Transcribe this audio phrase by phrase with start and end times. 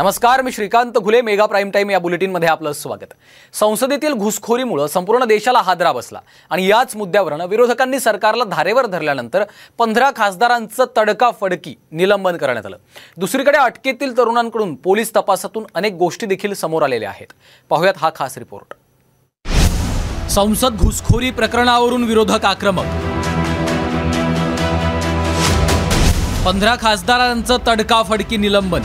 [0.00, 3.14] नमस्कार मी Shrikant Ghule mega prime time या बुलेटिनमध्ये आपलं स्वागत.
[3.52, 6.20] संसदेतील घुसखोरीमुळे संपूर्ण देशाला हादरा बसला
[6.50, 9.44] आणि याच मुद्द्यावरनं विरोधकांनी सरकारला धारेवर धरल्यानंतर
[9.78, 12.76] पंधरा खासदारांचं तडकाफडकी निलंबन करण्यात आलं.
[13.16, 17.32] दुसरीकडे अटकेतील तरुणांकडून पोलीस तपासातून अनेक गोष्टी देखील समोर आलेल्या आहेत.
[17.70, 18.74] पाहूयात हा खास रिपोर्ट.
[20.30, 22.84] संसद घुसखोरी प्रकरणावरून विरोधक आक्रमक.
[26.46, 28.82] पंधरा खासदारांचं तडकाफडकी निलंबन.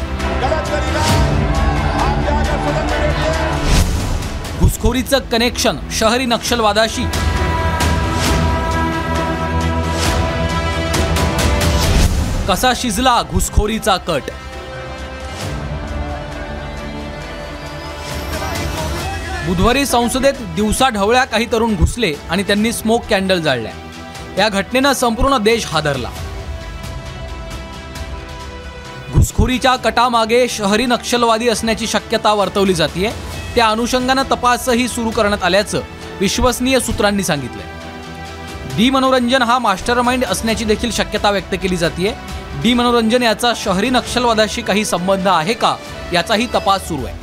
[4.84, 7.04] घुसखोरीचं कनेक्शन शहरी नक्षलवादाशी.
[12.48, 14.24] कसा शिजला घुसखोरीचा कट?
[19.48, 23.72] बुधवारी संसदेत दिवसा ढवळ्या काही तरुण घुसले आणि त्यांनी स्मोक कॅन्डल जाळल्या.
[24.38, 26.10] या घटनेनं संपूर्ण देश हादरला.
[29.14, 35.82] घुसखोरीच्या कटामागे शहरी नक्षलवादी असण्याची शक्यता वर्तवली जाते त्या अनुषंगानं तपासही सुरू करण्यात आल्याचं
[36.20, 37.72] विश्वसनीय सूत्रांनी सांगितलंय.
[38.78, 42.16] डी मनोरंजन हा मास्टर माइंड असण्याची देखील शक्यता व्यक्त केली जाते
[42.64, 45.76] डी मनोरंजन याचा शहरी नक्षलवादाशी काही संबंध आहे का
[46.14, 47.22] याचाही तपास सुरू आहे.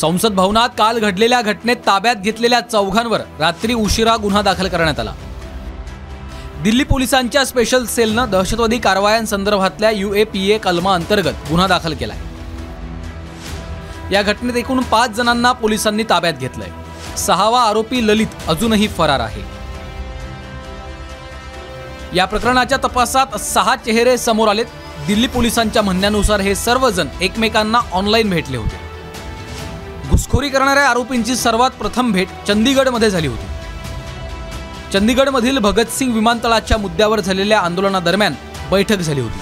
[0.00, 5.12] संसद भवनात काल घडलेल्या घटनेत ताब्यात घेतलेल्या चौघांवर रात्री उशिरा गुन्हा दाखल करण्यात आला.
[6.62, 12.33] दिल्ली पोलिसांच्या स्पेशल सेलनं दहशतवादी कारवायांसंदर्भातल्या ए कलमा अंतर्गत गुन्हा दाखल केला आहे
[14.12, 16.70] या घटनेत एकूण पाच जणांना पोलिसांनी ताब्यात घेतलंय.
[17.16, 19.42] सहावा आरोपी ललित अजूनही फरार आहे.
[22.16, 24.66] या प्रकरणाच्या तपासात सहा चेहरे समोर आलेत.
[25.06, 28.84] दिल्ली पोलिसांच्या म्हणण्यानुसार हे सर्वजण एकमेकांना ऑनलाईन भेटले होते.
[30.10, 33.46] घुसखोरी करणाऱ्या आरोपींची सर्वात प्रथम भेट चंदीगडमध्ये झाली होती.
[34.92, 38.34] चंदीगडमधील भगतसिंग विमानतळाच्या मुद्द्यावर झालेल्या आंदोलनादरम्यान
[38.70, 39.40] बैठक झाली होती.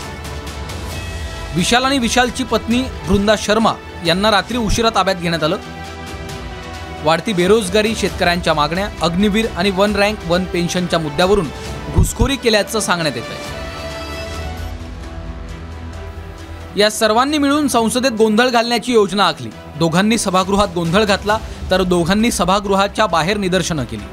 [1.55, 3.73] विशाल आणि विशालची पत्नी वृंदा शर्मा
[4.07, 5.57] यांना रात्री उशिरा ताब्यात घेण्यात आलं.
[7.05, 11.47] वाढती बेरोजगारी शेतकऱ्यांच्या मागण्या अग्निवीर आणि वन रँक वन पेन्शनच्या मुद्द्यावरून
[11.95, 13.61] घुसखोरी केल्याचं सांगण्यात येत आहे
[16.77, 19.49] या सर्वांनी मिळून संसदेत गोंधळ घालण्याची योजना आखली.
[19.79, 21.39] दोघांनी सभागृहात गोंधळ घातला
[21.71, 24.05] तर दोघांनी सभागृहाच्या बाहेर निदर्शनं केली.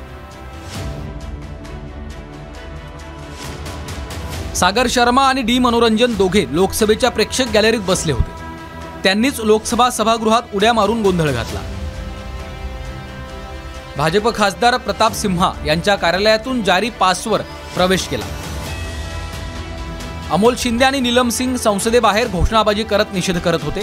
[4.55, 8.38] सागर शर्मा आणि डी मनोरंजन दोघे लोकसभेच्या प्रेक्षक गॅलरीत बसले होते.
[9.03, 11.59] त्यांनीच लोकसभा सभागृहात उड्या मारून गोंधळ घातला.
[13.97, 17.41] भाजप खासदार प्रताप सिम्हा यांच्या कार्यालयातून जारी पासवर
[17.75, 18.25] प्रवेश केला.
[20.31, 23.81] अमोल शिंदे आणि नीलम सिंग संसदेबाहेर घोषणाबाजी करत निषेध करत होते.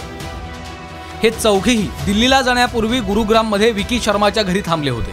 [1.23, 5.13] हे चौघेही दिल्लीला जाण्यापूर्वी गुरुग्राममध्ये विकी शर्माच्या घरी थांबले होते.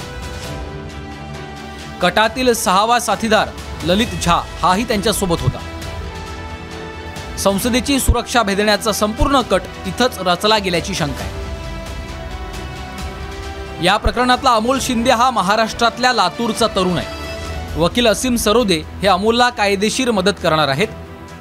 [2.01, 3.49] कटातील सहावा साथीदार
[3.83, 5.72] ललित झा हाही त्यांच्यासोबत होता.
[7.43, 11.41] संसदेची सुरक्षा भेदण्याचा संपूर्ण कट तिथंच रचला गेल्याची शंका आहे.
[13.85, 17.79] या प्रकरणातला अमोल शिंदे हा महाराष्ट्रातल्या लातूरचा तरुण आहे.
[17.79, 20.87] वकील असीम सरोदे हे अमोलला कायदेशीर मदत करणार आहेत.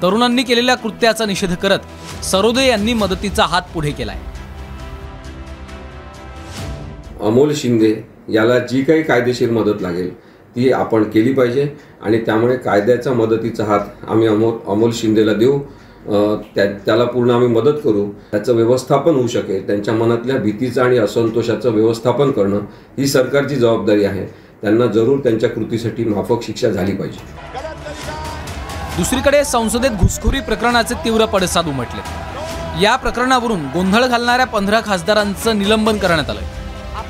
[0.02, 4.18] तरुणांनी केलेल्या कृत्याचा निषेध करत सरोदे यांनी मदतीचा हात पुढे केलाय.
[7.20, 7.94] अमोल शिंदे
[8.28, 10.10] याला जी काही कायदेशीर मदत लागेल
[10.56, 11.66] ती आपण केली पाहिजे
[12.02, 15.58] आणि त्यामुळे कायद्याचा मदतीचा हात आम्ही अमोल अमोल शिंदेला देऊ.
[16.06, 18.06] त्या त्याला पूर्ण आम्ही मदत करू.
[18.30, 19.66] त्याचं व्यवस्थापन होऊ शकेल.
[19.66, 22.60] त्यांच्या मनातल्या भीतीचं आणि असंतोषाचं व्यवस्थापन करणं
[22.98, 24.24] ही सरकारची जबाबदारी आहे.
[24.62, 27.24] त्यांना जरूर त्यांच्या कृतीसाठी माफक शिक्षा झाली पाहिजे.
[28.96, 32.00] दुसरीकडे संसदेत घुसखोरी प्रकरणाचे तीव्र पडसाद उमटले.
[32.82, 36.40] या प्रकरणावरून गोंधळ घालणाऱ्या पंधरा खासदारांचं निलंबन करण्यात आलं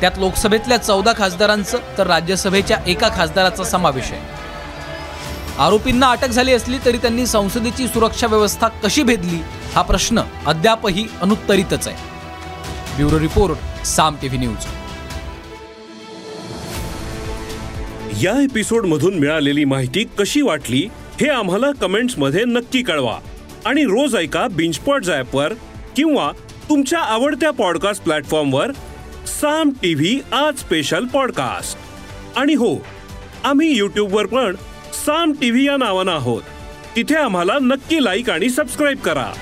[0.00, 4.31] त्यात लोकसभेतल्या चौदा खासदारांचं तर राज्यसभेच्या एका खासदाराचा समावेश आहे.
[5.58, 9.40] आरोपींना अटक झाली असली तरी त्यांनी संसदेची सुरक्षा व्यवस्था कशी भेदली
[9.74, 11.96] हा प्रश्न अद्यापही अनुत्तरितच आहे.
[12.96, 14.66] Bureau report Saam TV news.
[18.24, 20.88] या एपिसोड मधून मिळालेली माहिती कशी वाटली
[21.20, 23.18] हे आम्हाला कमेंट्समध्ये नक्की कळवा.
[23.64, 25.52] आणि रोज ऐका बिंचपॉट वर
[25.96, 26.32] किंवा
[26.68, 28.72] तुमच्या आवडत्या पॉडकास्ट प्लॅटफॉर्मवर
[29.26, 31.78] साम टीव्ही आज स्पेशल पॉडकास्ट.
[32.38, 32.86] आणि हो
[33.44, 34.56] आम्ही वर पण
[35.06, 36.42] साम टीव्ही या नावानं आहोत.
[36.96, 39.32] तिथे आम्हाला नक्की लाईक आणि सबस्क्राईब करा.